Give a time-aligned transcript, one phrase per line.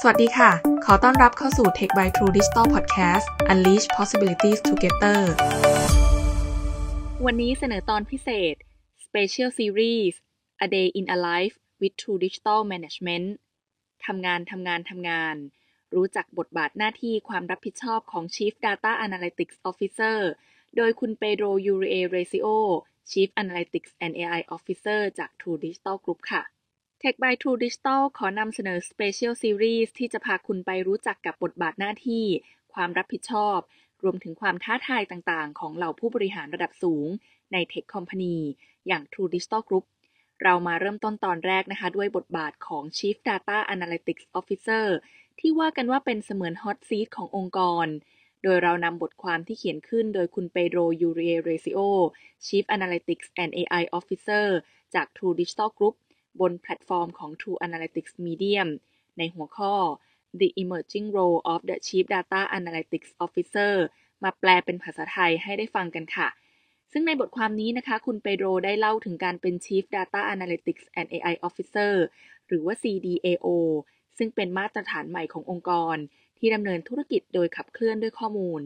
[0.00, 0.50] สวัสดีค่ะ
[0.84, 5.20] ขอต้อนรับเข้าสู่ Tech by True Digital Podcast Unleash Possibilities Together
[7.24, 8.54] วันนี้เสนอตอนพิเศษ
[9.06, 10.14] Special Series
[10.64, 13.26] A Day in a Life with True Digital Management
[14.06, 15.36] ทำงานทำงานทำงาน
[15.94, 20.18] รู้จักบทบาทหน้าที่ความรับผิดชอบของ Chief Data Analytics Officer
[20.76, 22.46] โดยคุณเปโดรยูริเอเรซิโอ
[23.10, 26.42] Chief Analytics and AI Officer จาก True Digital Group ค่ะ
[27.02, 32.24] Tech by True Digital ขอนำเสนอ Special Series ที่จะพาคุณไปรู้จักกับบทบาทหน้าที่
[32.74, 33.58] ความรับผิดชอบ
[34.02, 37.06] รวมถึงความท้าทายต่างๆ ของเหล่าผู้บริหารระดับสูง
[37.52, 38.36] ใน Tech Company
[38.86, 39.84] อย่าง True Digital Group
[40.42, 44.86] เรามาเริ่มต้นตอนแรกนะคะ ด้วยบทบาทของ Chief Data Analytics Officer
[45.40, 47.86] ที่ว่ากันว่าเป็นเสมือน Hot Seat ขององค์กร
[48.42, 51.78] โดยเรานำบทความที่เขียนขึ้นโดยคุณเปโดรยูเริเอเรซิโอ
[52.46, 54.46] Chief Analytics and AI Officer
[54.94, 55.96] จาก True Digital Group
[56.40, 58.68] บนแพลตฟอร์มของ True Analytics Medium
[59.18, 59.74] ในหัวข้อ
[60.40, 63.72] The Emerging Role of the Chief Data Analytics Officer
[64.24, 66.28] มาแปลเป็นภาษาไทยให้ได้ฟังกันค่ะ
[66.92, 71.92] ซึ่งในบทความนี้นะคะ คุณเปโดรได้เล่าถึงการเป็น Chief Data Analytics and AI Officer
[72.48, 73.48] หรือว่า CDAO
[74.18, 75.96] ซึ่งเป็นมาตรฐานใหม่ขององค์กร
[76.38, 78.62] ที่ดำเนินธุรกิจโดยขับเคลื่อนด้วยข้อมูล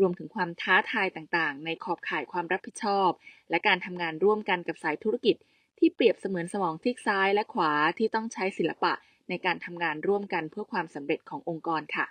[0.00, 3.10] รวมถึงความท้าทายต่างๆ ในขอบข่ายความรับผิดชอบ
[3.50, 5.36] และการทำงานร่วมกันกับสายธุรกิจ
[5.78, 8.92] ที่เปรียบเสมือนสมองซีกซ้ายและขวาที่ต้องใช้ศิลปะ
[9.28, 12.06] ในการทำงานร่วมกันเพื่อความสำเร็จขององค์กรค่ะ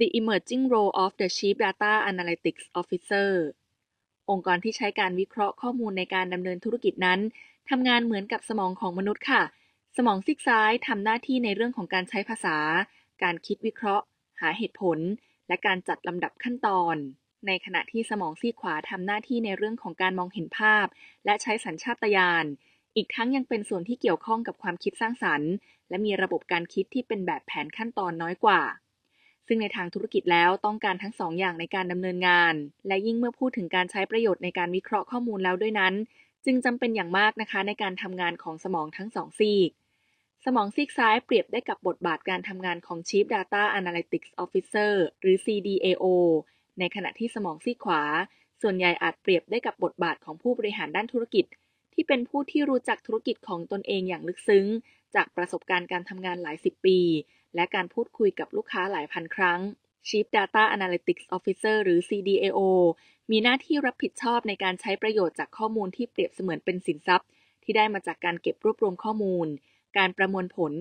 [0.00, 3.30] The Emerging Role of the Chief Data Analytics Officer
[4.30, 7.20] องค์กรที่ใช้การวิเคราะห์ข้อมูลในการดำเนินธุรกิจนั้น
[7.70, 9.42] ทำงานเหมือนกับสมองของมนุษย์ค่ะ
[9.96, 12.56] สมองซีกซ้ายทำหน้าที่ในเรื่องของการใช้ภาษา
[13.22, 14.04] การคิดวิเคราะห์
[14.40, 14.98] หาเหตุผล
[15.48, 16.96] และการจัดลำดับขั้นตอน
[17.46, 20.86] ในขณะที่สมองซีกขวาทำหน้าที่ในเรื่องของการมองเห็นภาพ
[21.24, 22.46] และใช้สัญชาตญาณ
[22.96, 25.52] อีกทั้งยังเป็นส่วนที่เกี่ยวข้องกับความคิดสร้างสรรค์
[25.88, 28.60] และมีระบบการคิดที่เป็นแบบแผนขั้นตอนน้อยกว่า
[29.46, 32.54] ซึ่งในทางธุรกิจแล้วต้องการทั้งสองอย่างในการดำเนินงาน
[32.86, 35.94] และยิ่งเมื่อพูดถึงการใช้ประโยชน์ในการวิเคราะห์ข้อมูลแล้วด้วยนั้น
[36.44, 39.70] จึงจำเป็นอย่างมากนะคะในการทำงานของสมองทั้งสองซีก
[40.44, 46.04] สมองซีกซ้ายเปรียบได้กับบทบาทการทำงานของ Chief Data Analytics Officer หรือ CDAO
[46.78, 48.02] ในขณะที่สมองซีกขวา
[48.62, 51.44] ส่วนใหญ่อาจเปรียบได้กับบทบาทของผู้บริหารด้านธุรกิจ
[51.94, 54.66] ที่เป็นผู้ที่รู้จักธุรกิจของตนเองอย่างลึกซึ้ง
[55.14, 56.98] จากประสบการณ์การทำงานหลายสิบปี
[57.54, 59.60] และการพูดคุยกับลูกค้าหลายพันครั้ง
[60.08, 62.60] Chief Data Analytics Officer หรือ CDAO
[63.30, 67.28] มีหน้าที่รับผิดชอบในการใช้ประโยชน์จากข้อมูลที่เปรียบเสมือนเป็นสินทรัพย์
[67.62, 69.48] ที่ได้มาจากการเก็บรวบรวมข้อมูล
[69.98, 70.72] การประมวลผล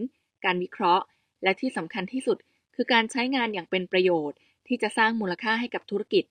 [0.45, 1.05] การวิเคราะห์
[1.43, 2.37] และที่สำคัญที่สุด
[2.75, 4.37] คือการใช้งานอย่างเป็นประโยชน์
[4.67, 6.23] ที่จะสร้างมูลค่าให้กับธุรกิจ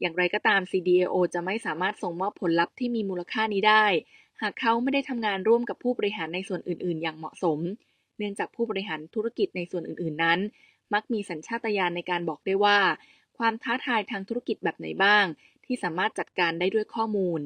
[0.00, 3.84] อย่างไรก็ตาม CDAO จะไม่สามารถส่งมอบผลลัพธ์ที่มีมูลค่านี้ได้
[4.42, 7.58] หากเขาไม่ได้ทำงานร่วมกับผู้บริหารในส่วนอื่น ๆ อย่างเหมาะสม
[8.18, 10.38] เนื่องจากผู้บริหารธุรกิจในส่วนอื่น ๆ นั้น
[10.94, 12.78] มักมีสัญชาตญาณในการบอกได้ว่า
[13.38, 15.24] ความท้าทายทางธุรกิจแบบไหนบ้าง
[15.64, 17.40] ที่สามารถจัดการได้ด้วยข้อมูล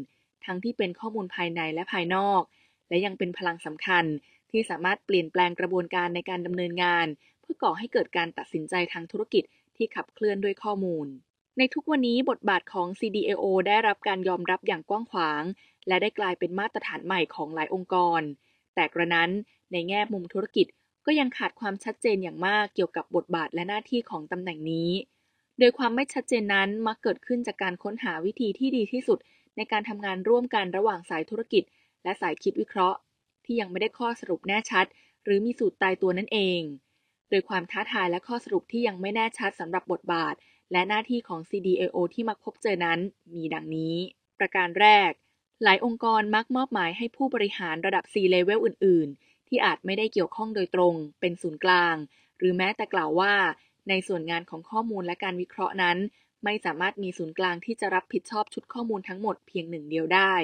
[0.45, 2.43] ทั้งที่เป็นข้อมูลภายในและภายนอก
[2.89, 4.05] และยังเป็นพลังสำคัญ
[4.51, 7.07] ที่สามารถเปลี่ยนแปลงกระบวนการในการดำเนินงาน
[7.41, 9.45] เพื่อก่อให้เกิดการตัดสินใจทางธุรกิจ
[9.77, 11.07] ที่ขับเคลื่อนด้วยข้อมูล
[11.59, 15.43] ในทุกวันนี้บทบาทของ CDAO ได้รับการยอมรับอย่างกว้างขวาง
[15.89, 18.23] และได้กลายเป็นมาตรฐานใหม่ของหลายองค์กร
[18.75, 19.31] แต่กระนั้น
[19.73, 20.67] ในแง่มุมธุรกิจ
[21.07, 24.91] ก็ยังขาดความชัดเจนอย่างมากเกี่ยวกับบทบาทและหน้าที่ของตำแหน่งนี้
[25.59, 29.19] โดยความไม่ชัดเจนนั้นมักเกิดขึ้นจากการค้นหาวิธีที่ดีที่สุด
[29.57, 31.65] ในการทำงานร่วมกันระหว่างสายธุรกิจ
[32.05, 32.99] และสายคิดวิเคราะห์
[33.45, 34.87] ที่ยังไม่ได้ข้อสรุปแน่ชัด
[35.25, 36.61] หรือมีสูตรตายตัวนั่นเอง
[37.33, 40.35] โดยความท้าทายและข้อสรุปที่ยังไม่แน่ชัดสำหรับบทบาท
[40.73, 42.99] และหน้าที่ของ CDAO ที่มักพบเจอนั้น
[43.35, 43.95] มีดังนี้
[44.39, 45.11] ประการแรก
[45.63, 51.97] หลายองค์กรมักมอบหมายให้ผู้บริหารระดับ C-level อื่น ๆ ที่อาจไม่ได้เกี่ยวข้องโดยตรง เป็นศูนย์กลาง
[52.39, 53.35] หรือแม้แต่กล่าวว่า
[53.89, 55.99] ในส่วนงานของข้อมูลและการวิเคราะห์นั้น
[56.45, 60.35] ไม่สามารถมีศูนย์กลางที่จะรับผิดชอบชุดข้อมูลทั้งหมดเพียงหนึ่งเดียวได้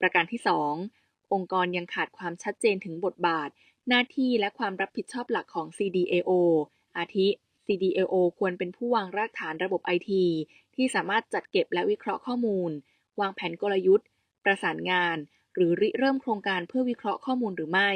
[0.00, 3.50] ประการที่ 2 องค์กรยังขาดความชัดเจนถึงบทบาท
[3.88, 6.30] หน้าที่และความรับผิดชอบหลักของ CDAO
[6.98, 7.28] อาทิ
[7.66, 10.10] CDAO ควรเป็นผู้วางรากฐานระบบ IT
[10.74, 12.70] ที่สามารถจัดเก็บและวิเคราะห์ข้อมูล
[13.20, 14.08] วางแผนกลยุทธ์
[14.44, 15.16] ประสานงาน
[15.54, 17.90] หรือริเริ่มโครงการเพื่อวิเคราะห์ข้อมูลหรือไม่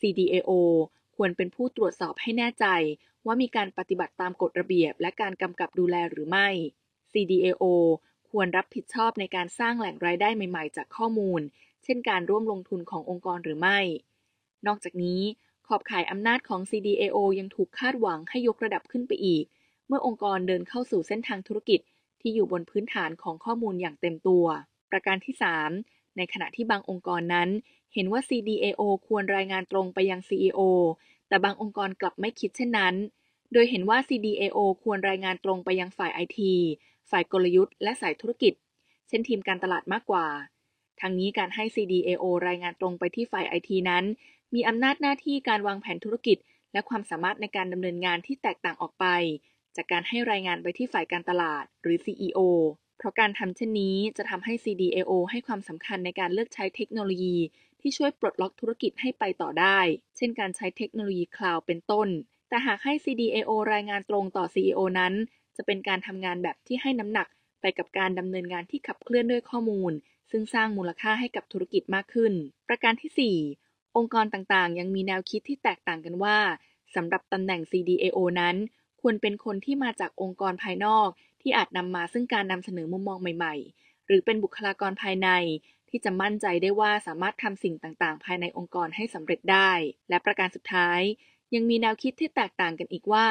[0.00, 0.50] CDAO
[1.16, 2.66] ควรเป็นผู้ตรวจสอบให้แน่ใจ
[3.26, 6.48] ว่ามีการปฏิบัติตามกฎระเบียบ และการกำกับดูแลหรือไม่
[7.12, 7.64] CDAO
[8.30, 11.40] ควรรับผิดชอบในการสร้างแหล่งรายได้ใหม่ ๆ จากข้อมูล
[11.84, 13.80] เช่นการร่วมลงทุนขององค์กรหรือไม่
[14.66, 15.20] นอกจากนี้
[15.66, 19.44] ขอบข่ายอำนาจของ CDAO ยังถูกคาดหวังให้ยกระดับขึ้นไปอีก
[19.88, 21.80] เมื่อองค์กรเดินเข้าสู่เส้นทางธุรกิจ
[22.20, 24.44] ที่อยู่บนพื้นฐานของข้อมูลอย่างเต็มตัว
[24.90, 25.34] ประการที่
[25.76, 27.48] 3 ในขณะที่บางองค์กรนั้น
[27.94, 30.60] เห็นว่า CDAO ควรรายงานตรงไปยัง CEO
[31.28, 32.94] แต่บางองค์กรกลับไม่คิดเช่นนั้น
[33.52, 36.38] โดยเห็นว่า CDAO ควรรายงานตรงไปยังฝ่าย IT
[37.10, 38.54] ฝ่ายกลยุทธ์และสายธุรกิจ
[39.08, 40.26] เช่นทีมการตลาดมากกว่า
[41.00, 44.04] ทั้งนี้การให้ CDAO รายงานตรงไปที่ฝ่าย IT นั้น
[44.54, 46.38] มีอำนาจหน้าที่การวางแผนธุรกิจ
[46.72, 49.06] และความสามารถในการดำเนินงานที่แตกต่างออกไป
[49.76, 52.40] จากการให้รายงานไปที่ฝ่ายการตลาด หรือ CEO
[52.98, 57.36] เพราะการทำเช่นนี้จะทำให้ CDAO ให้ความสำคัญในการเลือกใช้เทคโนโลยี
[57.80, 59.78] ที่ช่วยปลดล็อกธุรกิจให้ไปต่อได้
[60.16, 62.08] เช่นการใช้เทคโนโลยีคลาวด์เป็นต้น
[62.48, 65.14] แต่หากให้ CDAO รายงานตรงต่อ CEO นั้น
[65.56, 67.28] จะเป็นการทำงานแบบที่ให้น้ำหนัก
[67.60, 69.92] ไปกับการดำเนินงานที่ขับเคลื่อนด้วยข้อมูล
[70.30, 72.32] ซึ่งสร้างมูลค่าให้กับธุรกิจมากขึ้น
[72.68, 73.65] ประการที่ 4
[73.96, 76.38] องค์กรต่างๆ ยังมีแนวคิดที่แตกต่างกันว่า
[76.94, 78.56] สำหรับตำแหน่ง CDAO นั้น
[79.00, 81.08] ควรเป็นคนที่มาจากองค์กรภายนอก
[81.42, 85.28] ที่อาจนำมาซึ่งการนำเสนอมุมมองใหม่ ๆ หรือเป็นบุคลากรภายใน
[85.88, 89.70] ที่จะมั่นใจได้ว่าสามารถทำสิ่งต่างๆ ภายในองค์กรให้สำเร็จได้
[90.08, 91.00] และประการสุดท้าย
[91.54, 93.26] ยังมีแนวคิดที่แตกต่างกันอีกว่า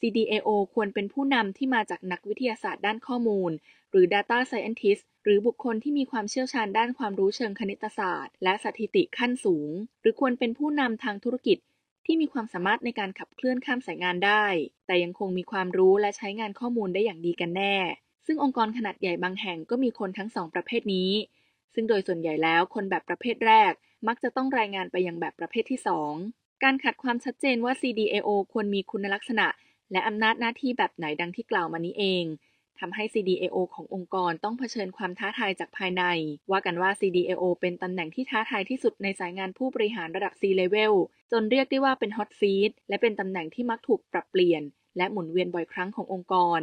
[0.00, 3.52] CDAO ควรเป็นผู้นำที่มาจากนักวิทยาศาสตร์ด้านข้อมูล
[3.90, 9.70] หรือ Data Scientist หรือบุคคลที่มีความเชี่ยวชาญด้านความรู้เชิงคณิตศาสตร์ และสถิติขั้นสูง
[10.00, 11.58] หรือควรเป็นผู้นำทางธุรกิจ
[12.06, 14.44] ที่มีความสามารถในการขับเคลื่อนข้ามสายงานได้
[14.86, 17.76] แต่ยังคงมีความรู้และใช้งานข้อมูลได้อย่างดีกันแน่
[18.26, 21.10] ซึ่งองค์กรขนาดใหญ่บางแห่งก็มีคนทั้งสองประเภทนี้
[21.74, 23.72] ซึ่งโดยส่วนใหญ่แล้วคนแบบประเภทแรก
[24.08, 25.80] มักจะต้องรายงานไปยังแบบประเภทที่
[26.20, 29.46] 2 การขัดความชัดเจนว่า CDAO ควรมีคุณลักษณะ
[29.92, 32.24] และอำนาจหน้าที่แบบไหนดังที่กล่าวมานี้เอง
[32.80, 36.04] ทำให้ CDAO ขององค์กรต้องเผชิญความท้าทายจากภายใน
[36.50, 40.92] ว่ากันว่า CDAO เป็นตำแหน่งที่ท้าทายที่สุดในสายงานผู้บริหารระดับ C-level
[41.32, 44.62] จนเรียกได้ว่าเป็น hot seat และเป็นตำแหน่งที่มักถูกปรับเปลี่ยน
[44.96, 46.60] และหมุนเวียนบ่อยครั้งขององค์กร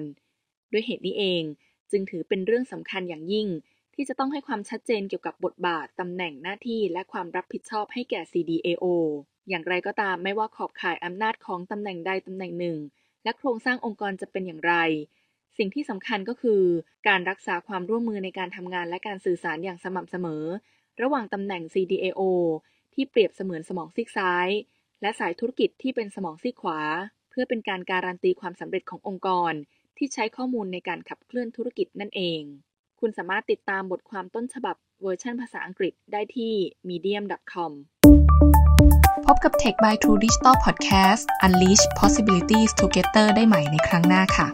[0.72, 1.44] ด้วยเหตุนี้เอง
[1.92, 3.48] จึงถือเป็นเรื่องสำคัญอย่างยิ่ง
[3.96, 8.86] ที่จะต้องให้ความชัดเจนเกี่ยวกับบทบาทตำแหน่งหน้าที่และความรับผิดชอบให้แก่ CDAO
[9.50, 12.78] อย่างไรก็ตามไม่ว่าขอบข่ายอำนาจของตำแหน่งใดตำแหน่งหนึ่ง
[13.24, 14.74] และโครงสร้างองค์กรจะเป็นอย่างไร
[15.58, 16.62] สิ่งที่สำคัญก็คือ
[17.08, 20.44] การรักษาความร่วมมือในการทำงานและการสื่อสารอย่างสม่ำเสมอ
[21.02, 22.22] ระหว่างตำแหน่ง CDAO
[22.94, 24.48] ที่เปรียบเสมือนสมองซีกซ้าย
[25.02, 26.80] และสายธุรกิจที่เป็นสมองซีกขวา
[27.30, 29.54] เพื่อเป็นการการันตีความสำเร็จขององค์กร
[29.98, 32.42] ที่ใช้ข้อมูลในการขับเคลื่อนธุรกิจนั่นเอง
[33.00, 36.54] คุณสามารถติดตามบทความต้นฉบับเวอร์ชันภาษาอังกฤษได้ที่
[36.90, 37.72] medium.com
[39.26, 44.48] พบกับ Tech by True Digital Podcast Unleash Possibilities Together ได้ใหม่ในครั้งหน้าค่ะ